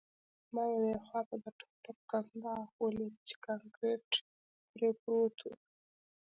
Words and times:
ما 0.53 0.63
یوې 0.75 0.95
خواته 1.05 1.35
د 1.43 1.45
ټوپک 1.57 1.97
کنداغ 2.09 2.65
ولید 2.83 3.15
چې 3.27 3.35
کانکریټ 3.45 4.09
پرې 4.71 4.89
پروت 5.01 5.37
و 5.43 5.47